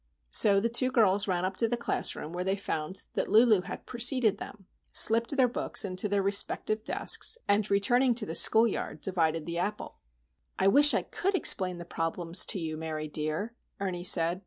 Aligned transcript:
So 0.31 0.59
the 0.59 0.67
two 0.67 0.89
girls 0.89 1.27
ran 1.27 1.45
up 1.45 1.55
to 1.57 1.67
the 1.67 1.77
classroom, 1.77 2.33
where 2.33 2.43
they 2.43 2.55
found 2.55 3.03
that 3.13 3.27
Lulu 3.27 3.61
had 3.61 3.85
preceded 3.85 4.39
them, 4.39 4.65
slipped 4.91 5.37
their 5.37 5.47
books 5.47 5.85
into 5.85 6.09
their 6.09 6.23
respective 6.23 6.83
desks, 6.83 7.37
and, 7.47 7.69
returning 7.69 8.15
to 8.15 8.25
the 8.25 8.33
schoolyard, 8.33 8.99
divided 9.01 9.45
the 9.45 9.59
apple. 9.59 9.99
"I 10.57 10.69
wish 10.69 10.95
I 10.95 11.03
could 11.03 11.35
explain 11.35 11.77
the 11.77 11.85
problems 11.85 12.47
to 12.47 12.57
you, 12.57 12.77
Mary 12.77 13.07
dear," 13.09 13.53
Ernie 13.79 14.03
said. 14.03 14.39